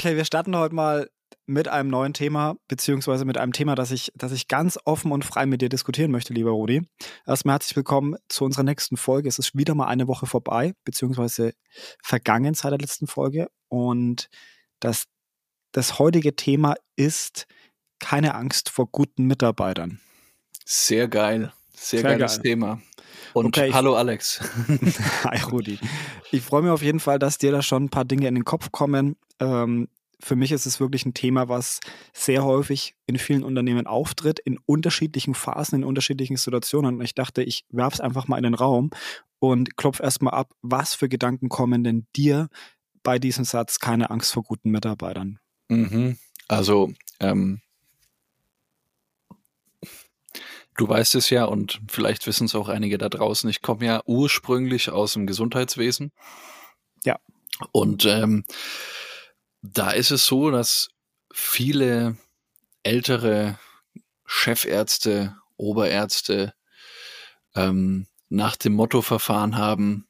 [0.00, 1.10] Okay, wir starten heute mal
[1.44, 5.26] mit einem neuen Thema, beziehungsweise mit einem Thema, das ich, das ich ganz offen und
[5.26, 6.88] frei mit dir diskutieren möchte, lieber Rudi.
[7.26, 9.28] Erstmal herzlich willkommen zu unserer nächsten Folge.
[9.28, 11.52] Es ist wieder mal eine Woche vorbei, beziehungsweise
[12.02, 13.50] vergangen seit der letzten Folge.
[13.68, 14.30] Und
[14.80, 15.04] das,
[15.72, 17.46] das heutige Thema ist
[17.98, 20.00] keine Angst vor guten Mitarbeitern.
[20.64, 21.52] Sehr geil.
[21.74, 22.42] Sehr, Sehr geiles geil.
[22.42, 22.80] Thema.
[23.34, 24.40] Und okay, hallo Alex.
[25.24, 25.78] Hi Rudi.
[26.30, 28.44] Ich freue mich auf jeden Fall, dass dir da schon ein paar Dinge in den
[28.44, 29.16] Kopf kommen.
[29.40, 29.88] Ähm,
[30.22, 31.80] für mich ist es wirklich ein Thema, was
[32.12, 36.96] sehr häufig in vielen Unternehmen auftritt, in unterschiedlichen Phasen, in unterschiedlichen Situationen.
[36.96, 38.90] Und ich dachte, ich werfe es einfach mal in den Raum
[39.38, 42.48] und klopf erstmal ab, was für Gedanken kommen denn dir
[43.02, 45.38] bei diesem Satz, keine Angst vor guten Mitarbeitern?
[45.68, 46.18] Mhm.
[46.48, 47.60] Also, ähm,
[50.76, 53.48] du weißt es ja und vielleicht wissen es auch einige da draußen.
[53.48, 56.12] Ich komme ja ursprünglich aus dem Gesundheitswesen.
[57.04, 57.18] Ja.
[57.72, 58.44] Und ähm,
[59.62, 60.90] da ist es so, dass
[61.32, 62.16] viele
[62.82, 63.58] ältere
[64.24, 66.54] Chefärzte, Oberärzte
[67.54, 70.08] ähm, nach dem Motto verfahren haben,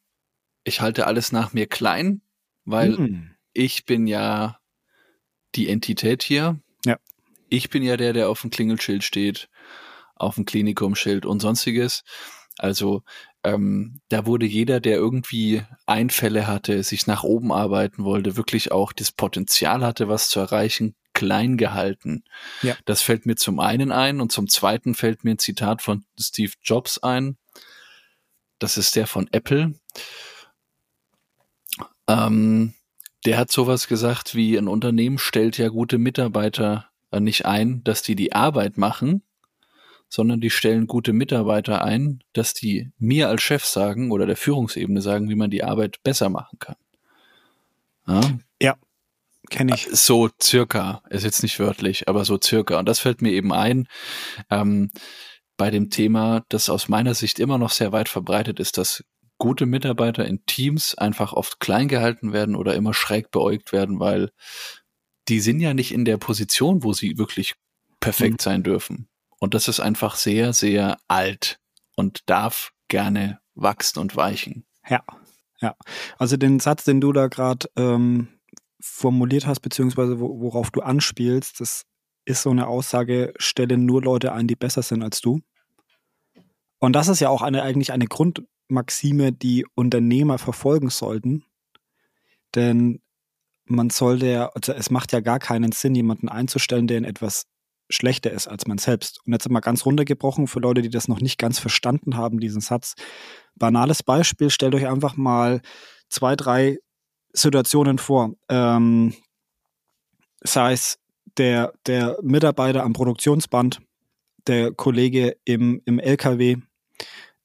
[0.64, 2.22] ich halte alles nach mir klein,
[2.64, 3.36] weil mhm.
[3.52, 4.60] ich bin ja
[5.54, 6.60] die Entität hier.
[6.84, 6.98] Ja.
[7.48, 9.48] Ich bin ja der, der auf dem Klingelschild steht,
[10.14, 12.04] auf dem Klinikumschild und sonstiges.
[12.58, 13.02] Also
[13.42, 18.92] ähm, da wurde jeder, der irgendwie Einfälle hatte, sich nach oben arbeiten wollte, wirklich auch
[18.92, 22.24] das Potenzial hatte, was zu erreichen, klein gehalten.
[22.62, 22.76] Ja.
[22.84, 26.52] Das fällt mir zum einen ein und zum zweiten fällt mir ein Zitat von Steve
[26.62, 27.36] Jobs ein.
[28.58, 29.74] Das ist der von Apple.
[32.06, 32.74] Ähm,
[33.24, 38.14] der hat sowas gesagt wie ein Unternehmen stellt ja gute Mitarbeiter nicht ein, dass die
[38.14, 39.22] die Arbeit machen,
[40.10, 45.00] sondern die stellen gute Mitarbeiter ein, dass die mir als Chef sagen oder der Führungsebene
[45.00, 46.76] sagen, wie man die Arbeit besser machen kann.
[48.06, 48.20] Ja,
[48.60, 48.76] ja
[49.50, 49.88] kenne ich.
[49.92, 52.78] So circa, ist jetzt nicht wörtlich, aber so circa.
[52.78, 53.88] Und das fällt mir eben ein
[54.50, 54.90] ähm,
[55.56, 59.04] bei dem Thema, das aus meiner Sicht immer noch sehr weit verbreitet ist, dass
[59.36, 64.30] gute Mitarbeiter in Teams einfach oft klein gehalten werden oder immer schräg beäugt werden, weil
[65.28, 67.54] die sind ja nicht in der Position, wo sie wirklich
[68.00, 68.42] perfekt mhm.
[68.42, 69.09] sein dürfen.
[69.40, 71.58] Und das ist einfach sehr, sehr alt
[71.96, 74.64] und darf gerne wachsen und weichen.
[74.88, 75.02] Ja,
[75.60, 75.74] ja.
[76.18, 78.28] Also den Satz, den du da gerade ähm,
[78.80, 81.84] formuliert hast, beziehungsweise worauf du anspielst, das
[82.26, 85.40] ist so eine Aussage, stelle nur Leute ein, die besser sind als du.
[86.78, 91.44] Und das ist ja auch eine, eigentlich eine Grundmaxime, die Unternehmer verfolgen sollten.
[92.54, 93.00] Denn
[93.64, 97.46] man sollte ja, also es macht ja gar keinen Sinn, jemanden einzustellen, der in etwas
[97.90, 99.20] schlechter ist als man selbst.
[99.26, 102.60] Und jetzt mal ganz runtergebrochen für Leute, die das noch nicht ganz verstanden haben, diesen
[102.60, 102.94] Satz.
[103.56, 105.60] Banales Beispiel, stellt euch einfach mal
[106.08, 106.78] zwei, drei
[107.32, 108.32] Situationen vor.
[108.48, 109.14] Ähm,
[110.42, 110.98] sei es
[111.36, 113.80] der, der Mitarbeiter am Produktionsband,
[114.46, 116.56] der Kollege im, im LKW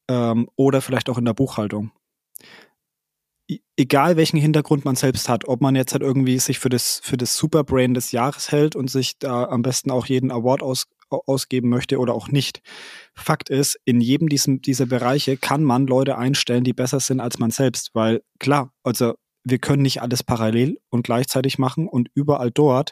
[0.08, 1.92] ähm, oder vielleicht auch in der Buchhaltung
[3.78, 7.18] egal welchen Hintergrund man selbst hat, ob man jetzt halt irgendwie sich für das, für
[7.18, 11.70] das Superbrain des Jahres hält und sich da am besten auch jeden Award aus, ausgeben
[11.70, 12.62] möchte oder auch nicht.
[13.14, 17.38] Fakt ist, in jedem diesem, dieser Bereiche kann man Leute einstellen, die besser sind als
[17.38, 19.14] man selbst, weil klar, also
[19.44, 22.92] wir können nicht alles parallel und gleichzeitig machen und überall dort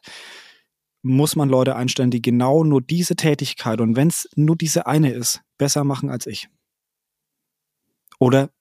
[1.02, 5.12] muss man Leute einstellen, die genau nur diese Tätigkeit und wenn es nur diese eine
[5.12, 6.48] ist, besser machen als ich.
[8.20, 8.52] Oder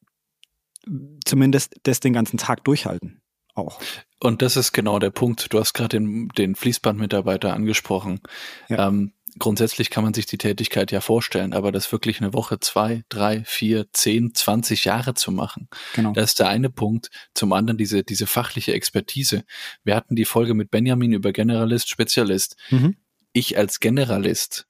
[1.24, 3.20] zumindest das den ganzen Tag durchhalten.
[3.54, 3.80] Auch.
[4.18, 5.52] Und das ist genau der Punkt.
[5.52, 8.20] Du hast gerade den, den Fließbandmitarbeiter angesprochen.
[8.68, 8.88] Ja.
[8.88, 13.02] Ähm, grundsätzlich kann man sich die Tätigkeit ja vorstellen, aber das wirklich eine Woche, zwei,
[13.10, 15.68] drei, vier, zehn, zwanzig Jahre zu machen.
[15.94, 16.12] Genau.
[16.12, 17.10] Das ist der eine Punkt.
[17.34, 19.44] Zum anderen diese, diese fachliche Expertise.
[19.84, 22.56] Wir hatten die Folge mit Benjamin über Generalist, Spezialist.
[22.70, 22.96] Mhm.
[23.34, 24.66] Ich als Generalist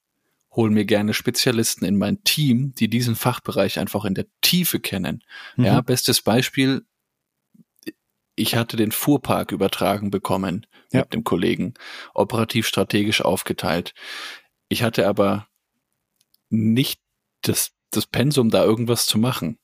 [0.55, 5.25] hole mir gerne Spezialisten in mein Team, die diesen Fachbereich einfach in der Tiefe kennen.
[5.57, 5.65] Mhm.
[5.65, 6.85] Ja, bestes Beispiel,
[8.35, 11.01] ich hatte den Fuhrpark übertragen bekommen ja.
[11.01, 11.75] mit dem Kollegen,
[12.15, 13.95] operativ strategisch aufgeteilt.
[14.69, 15.49] Ich hatte aber
[16.49, 17.01] nicht
[17.43, 19.59] das, das Pensum, da irgendwas zu machen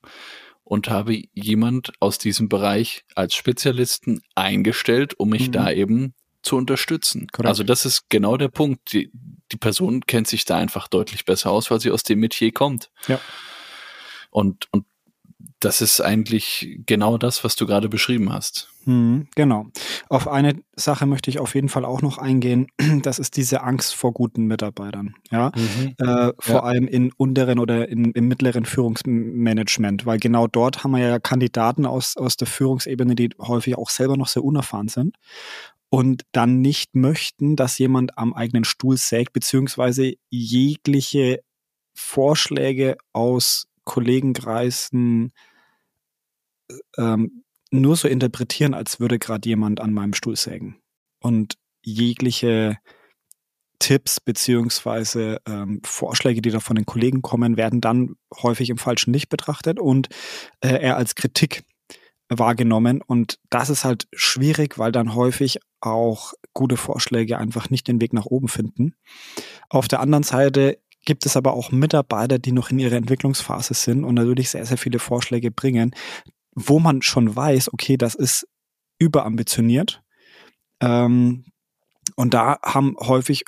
[0.64, 5.52] und habe jemand aus diesem Bereich als Spezialisten eingestellt, um mich mhm.
[5.52, 7.26] da eben zu unterstützen.
[7.32, 7.48] Correct.
[7.48, 8.92] Also das ist genau der Punkt.
[8.92, 9.10] Die,
[9.52, 12.90] die Person kennt sich da einfach deutlich besser aus, weil sie aus dem Metier kommt.
[13.06, 13.20] Ja.
[14.30, 14.84] Und, und
[15.60, 18.68] das ist eigentlich genau das, was du gerade beschrieben hast.
[18.84, 19.66] Mhm, genau.
[20.08, 22.68] Auf eine Sache möchte ich auf jeden Fall auch noch eingehen.
[23.02, 25.14] Das ist diese Angst vor guten Mitarbeitern.
[25.30, 25.94] Ja, mhm.
[25.98, 26.62] äh, vor ja.
[26.62, 31.86] allem in unteren oder in, im mittleren Führungsmanagement, weil genau dort haben wir ja Kandidaten
[31.86, 35.16] aus, aus der Führungsebene, die häufig auch selber noch sehr unerfahren sind
[35.90, 41.40] und dann nicht möchten, dass jemand am eigenen Stuhl sägt, beziehungsweise jegliche
[41.94, 45.32] Vorschläge aus Kollegenkreisen
[46.98, 50.80] ähm, nur so interpretieren, als würde gerade jemand an meinem Stuhl sägen.
[51.20, 52.76] Und jegliche
[53.78, 59.12] Tipps beziehungsweise ähm, Vorschläge, die da von den Kollegen kommen, werden dann häufig im falschen
[59.12, 60.08] Licht betrachtet und
[60.60, 61.62] äh, eher als Kritik
[62.28, 63.02] wahrgenommen.
[63.02, 68.12] Und das ist halt schwierig, weil dann häufig auch gute Vorschläge einfach nicht den Weg
[68.12, 68.94] nach oben finden.
[69.68, 74.04] Auf der anderen Seite gibt es aber auch Mitarbeiter, die noch in ihrer Entwicklungsphase sind
[74.04, 75.94] und natürlich sehr, sehr viele Vorschläge bringen,
[76.54, 78.46] wo man schon weiß, okay, das ist
[78.98, 80.02] überambitioniert.
[80.80, 81.44] Ähm,
[82.16, 83.44] und da haben häufig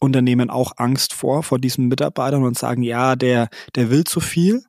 [0.00, 4.64] Unternehmen auch Angst vor, vor diesen Mitarbeitern und sagen, ja, der, der will zu viel.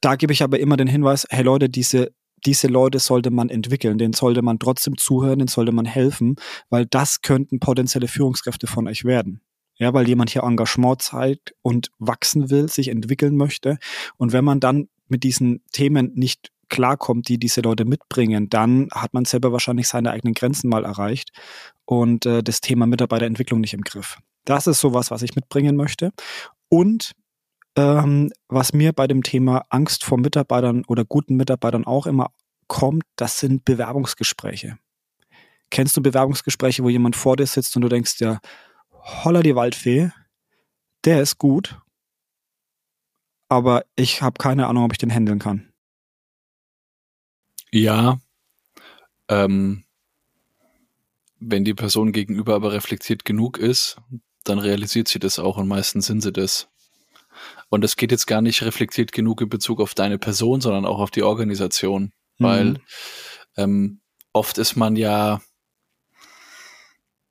[0.00, 2.12] Da gebe ich aber immer den Hinweis, hey Leute, diese,
[2.46, 6.36] diese Leute sollte man entwickeln, denen sollte man trotzdem zuhören, denen sollte man helfen,
[6.68, 9.40] weil das könnten potenzielle Führungskräfte von euch werden.
[9.76, 13.78] Ja, weil jemand hier Engagement zeigt und wachsen will, sich entwickeln möchte.
[14.18, 19.14] Und wenn man dann mit diesen Themen nicht klarkommt, die diese Leute mitbringen, dann hat
[19.14, 21.30] man selber wahrscheinlich seine eigenen Grenzen mal erreicht
[21.84, 24.18] und äh, das Thema Mitarbeiterentwicklung nicht im Griff.
[24.44, 26.12] Das ist sowas, was ich mitbringen möchte.
[26.68, 27.12] Und
[27.76, 32.30] ähm, was mir bei dem Thema Angst vor Mitarbeitern oder guten Mitarbeitern auch immer
[32.66, 34.78] kommt, das sind Bewerbungsgespräche.
[35.70, 38.40] Kennst du Bewerbungsgespräche, wo jemand vor dir sitzt und du denkst, ja,
[38.92, 40.10] holla die Waldfee,
[41.04, 41.80] der ist gut,
[43.48, 45.72] aber ich habe keine Ahnung, ob ich den handeln kann.
[47.72, 48.18] Ja,
[49.28, 49.84] ähm,
[51.38, 53.96] wenn die Person gegenüber aber reflektiert genug ist,
[54.44, 56.68] dann realisiert sie das auch und meistens sind sie das.
[57.68, 60.98] Und es geht jetzt gar nicht reflektiert genug in Bezug auf deine Person, sondern auch
[60.98, 62.12] auf die Organisation.
[62.38, 62.44] Mhm.
[62.44, 62.80] Weil
[63.56, 64.00] ähm,
[64.32, 65.40] oft ist man ja,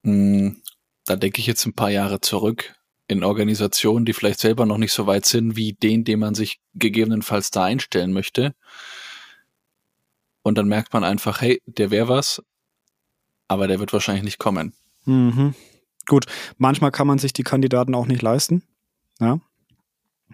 [0.03, 0.61] mh, hm,
[1.05, 2.75] da denke ich jetzt ein paar Jahre zurück,
[3.07, 6.61] in Organisationen, die vielleicht selber noch nicht so weit sind, wie den, den man sich
[6.75, 8.53] gegebenenfalls da einstellen möchte.
[10.43, 12.43] Und dann merkt man einfach, hey, der wäre was,
[13.47, 14.73] aber der wird wahrscheinlich nicht kommen.
[15.05, 15.55] Mhm.
[16.05, 16.25] Gut,
[16.57, 18.63] manchmal kann man sich die Kandidaten auch nicht leisten.
[19.19, 19.39] Ja,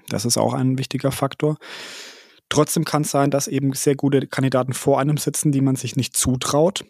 [0.09, 1.57] das ist auch ein wichtiger Faktor.
[2.49, 5.95] Trotzdem kann es sein, dass eben sehr gute Kandidaten vor einem sitzen, die man sich
[5.95, 6.85] nicht zutraut,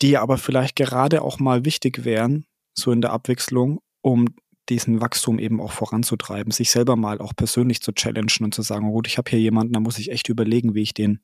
[0.00, 4.26] die aber vielleicht gerade auch mal wichtig wären, so in der Abwechslung, um
[4.68, 8.86] diesen Wachstum eben auch voranzutreiben, sich selber mal auch persönlich zu challengen und zu sagen,
[8.86, 11.20] oh gut, ich habe hier jemanden, da muss ich echt überlegen, wie ich den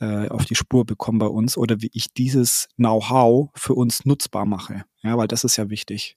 [0.00, 4.46] äh, auf die Spur bekomme bei uns oder wie ich dieses Know-how für uns nutzbar
[4.46, 4.84] mache.
[5.02, 6.16] Ja, weil das ist ja wichtig.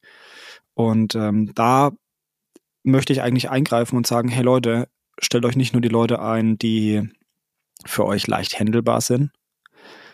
[0.74, 1.92] Und ähm, da
[2.84, 4.90] möchte ich eigentlich eingreifen und sagen, hey Leute,
[5.20, 7.10] stellt euch nicht nur die Leute ein, die
[7.86, 9.32] für euch leicht handelbar sind,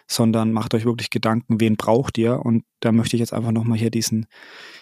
[0.08, 2.44] sondern macht euch wirklich Gedanken, wen braucht ihr?
[2.44, 4.28] Und da möchte ich jetzt einfach nochmal hier diesen,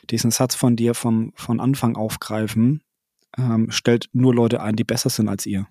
[0.09, 2.81] diesen Satz von dir vom, von Anfang aufgreifen.
[3.37, 5.67] Ähm, stellt nur Leute ein, die besser sind als ihr.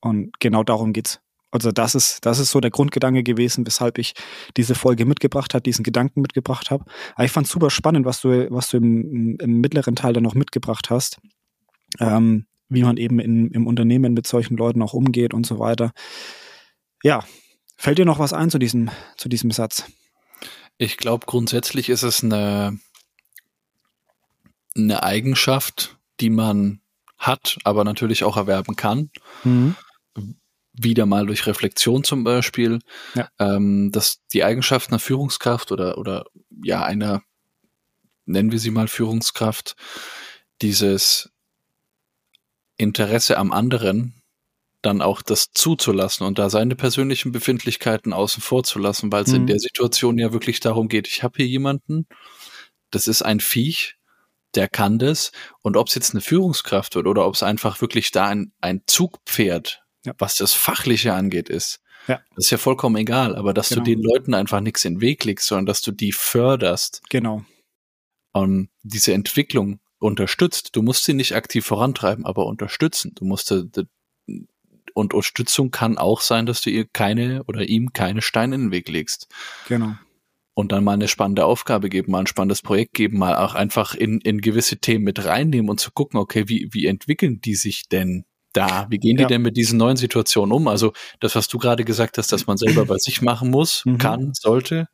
[0.00, 1.20] Und genau darum geht's.
[1.52, 4.14] Also das ist, das ist so der Grundgedanke gewesen, weshalb ich
[4.56, 6.86] diese Folge mitgebracht habe, diesen Gedanken mitgebracht habe.
[7.14, 10.34] Aber ich fand super spannend, was du, was du im, im mittleren Teil dann noch
[10.34, 11.20] mitgebracht hast.
[12.00, 15.92] Ähm, wie man eben in, im Unternehmen mit solchen Leuten auch umgeht und so weiter.
[17.02, 17.22] Ja,
[17.76, 19.84] fällt dir noch was ein zu diesem, zu diesem Satz?
[20.78, 22.78] Ich glaube, grundsätzlich ist es eine,
[24.74, 26.80] eine Eigenschaft, die man
[27.18, 29.10] hat, aber natürlich auch erwerben kann.
[29.44, 29.76] Mhm
[30.72, 32.78] wieder mal durch Reflexion zum Beispiel,
[33.14, 33.28] ja.
[33.38, 36.24] ähm, dass die Eigenschaften einer Führungskraft oder, oder
[36.62, 37.22] ja, einer,
[38.24, 39.76] nennen wir sie mal Führungskraft,
[40.62, 41.30] dieses
[42.76, 44.22] Interesse am anderen
[44.80, 49.30] dann auch das zuzulassen und da seine persönlichen Befindlichkeiten außen vor zu lassen, weil es
[49.30, 49.36] mhm.
[49.36, 52.06] in der Situation ja wirklich darum geht, ich habe hier jemanden,
[52.90, 53.96] das ist ein Viech,
[54.54, 55.30] der kann das
[55.62, 58.82] und ob es jetzt eine Führungskraft wird oder ob es einfach wirklich da ein, ein
[58.86, 60.14] Zugpferd ja.
[60.18, 61.80] was das Fachliche angeht, ist.
[62.08, 62.20] Ja.
[62.34, 63.84] Das ist ja vollkommen egal, aber dass genau.
[63.84, 67.02] du den Leuten einfach nichts in den Weg legst, sondern dass du die förderst.
[67.10, 67.44] Genau.
[68.32, 70.74] Und diese Entwicklung unterstützt.
[70.74, 73.12] Du musst sie nicht aktiv vorantreiben, aber unterstützen.
[73.14, 73.52] Du musst
[74.94, 78.72] und Unterstützung kann auch sein, dass du ihr keine oder ihm keine Steine in den
[78.72, 79.28] Weg legst.
[79.68, 79.94] Genau.
[80.54, 83.94] Und dann mal eine spannende Aufgabe geben, mal ein spannendes Projekt geben, mal auch einfach
[83.94, 87.88] in, in gewisse Themen mit reinnehmen und zu gucken, okay, wie, wie entwickeln die sich
[87.88, 88.86] denn da?
[88.90, 89.28] Wie gehen die ja.
[89.28, 90.68] denn mit diesen neuen Situationen um?
[90.68, 93.98] Also das, was du gerade gesagt hast, dass man selber bei sich machen muss, mhm.
[93.98, 94.88] kann, sollte,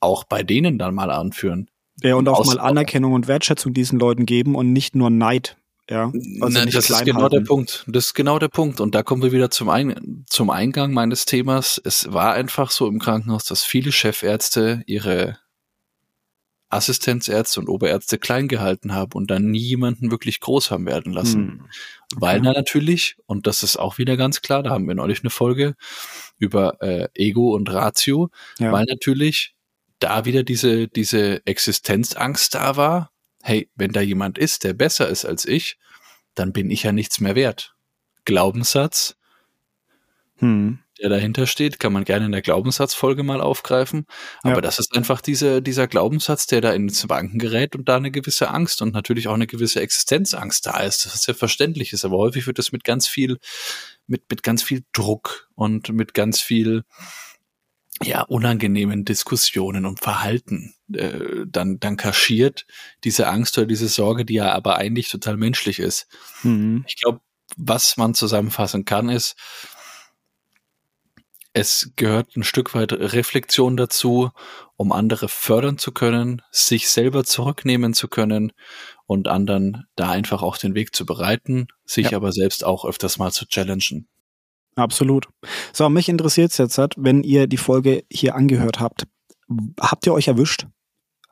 [0.00, 1.68] auch bei denen dann mal anführen.
[2.02, 5.56] Ja, und auch mal Anerkennung und Wertschätzung diesen Leuten geben und nicht nur Neid
[5.90, 7.36] Ja, also Nein, das ist genau halten.
[7.36, 7.84] der Punkt.
[7.88, 8.80] Das ist genau der Punkt.
[8.80, 11.80] Und da kommen wir wieder zum, Ein zum Eingang meines Themas.
[11.84, 15.38] Es war einfach so im Krankenhaus, dass viele Chefärzte ihre
[16.70, 21.40] Assistenzärzte und Oberärzte klein gehalten haben und dann nie jemanden wirklich groß haben werden lassen.
[21.40, 21.60] Hm.
[22.12, 22.20] Okay.
[22.20, 25.30] Weil da natürlich, und das ist auch wieder ganz klar, da haben wir neulich eine
[25.30, 25.74] Folge
[26.38, 28.72] über äh, Ego und Ratio, ja.
[28.72, 29.54] weil natürlich
[29.98, 33.10] da wieder diese, diese Existenzangst da war.
[33.42, 35.76] Hey, wenn da jemand ist, der besser ist als ich,
[36.34, 37.74] dann bin ich ja nichts mehr wert.
[38.24, 39.16] Glaubenssatz,
[40.36, 44.06] hm der dahinter steht, kann man gerne in der Glaubenssatzfolge mal aufgreifen.
[44.42, 44.60] Aber ja.
[44.60, 48.50] das ist einfach diese, dieser Glaubenssatz, der da ins Wanken gerät und da eine gewisse
[48.50, 52.04] Angst und natürlich auch eine gewisse Existenzangst da ist, das ist ja verständlich ist.
[52.04, 53.38] Aber häufig wird das mit ganz viel,
[54.06, 56.84] mit, mit ganz viel Druck und mit ganz viel,
[58.02, 62.66] ja, unangenehmen Diskussionen und Verhalten äh, dann, dann kaschiert,
[63.04, 66.08] diese Angst oder diese Sorge, die ja aber eigentlich total menschlich ist.
[66.42, 66.84] Mhm.
[66.86, 67.20] Ich glaube,
[67.56, 69.36] was man zusammenfassen kann, ist,
[71.52, 74.30] es gehört ein Stück weit Reflexion dazu,
[74.76, 78.52] um andere fördern zu können, sich selber zurücknehmen zu können
[79.06, 82.16] und anderen da einfach auch den Weg zu bereiten, sich ja.
[82.16, 84.08] aber selbst auch öfters mal zu challengen.
[84.76, 85.28] Absolut.
[85.72, 89.06] So, mich interessiert es jetzt, wenn ihr die Folge hier angehört habt,
[89.80, 90.66] habt ihr euch erwischt?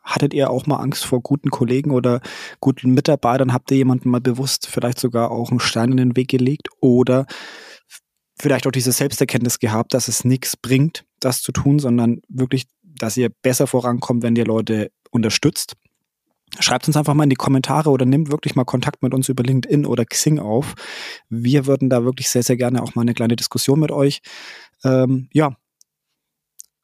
[0.03, 2.21] Hattet ihr auch mal Angst vor guten Kollegen oder
[2.61, 3.53] guten Mitarbeitern?
[3.53, 6.69] Habt ihr jemanden mal bewusst vielleicht sogar auch einen Stein in den Weg gelegt?
[6.81, 7.27] Oder
[8.41, 13.17] vielleicht auch diese Selbsterkenntnis gehabt, dass es nichts bringt, das zu tun, sondern wirklich, dass
[13.17, 15.75] ihr besser vorankommt, wenn ihr Leute unterstützt.
[16.61, 19.43] Schreibt uns einfach mal in die Kommentare oder nimmt wirklich mal Kontakt mit uns über
[19.43, 20.75] LinkedIn oder Xing auf.
[21.29, 24.21] Wir würden da wirklich sehr, sehr gerne auch mal eine kleine Diskussion mit euch
[24.83, 25.57] ähm, ja,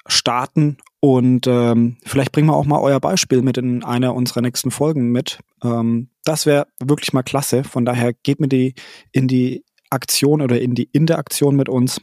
[0.06, 4.70] starten und ähm, vielleicht bringen wir auch mal euer Beispiel mit in einer unserer nächsten
[4.70, 5.40] Folgen mit.
[5.62, 7.64] Ähm, das wäre wirklich mal klasse.
[7.64, 8.74] Von daher geht mir die
[9.12, 12.00] in die Aktion oder in die Interaktion mit uns.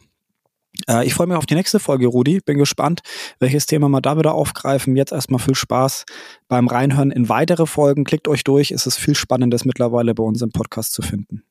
[0.87, 2.39] Äh, ich freue mich auf die nächste Folge, Rudi.
[2.39, 3.01] Bin gespannt,
[3.39, 4.95] welches Thema wir da wieder aufgreifen.
[4.95, 6.05] Jetzt erstmal viel Spaß
[6.47, 8.03] beim Reinhören in weitere Folgen.
[8.03, 8.71] Klickt euch durch.
[8.71, 11.43] Es ist viel Spannendes mittlerweile bei uns im Podcast zu finden.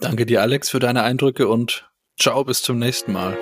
[0.00, 1.88] Danke dir, Alex, für deine Eindrücke und
[2.18, 3.38] ciao, bis zum nächsten Mal.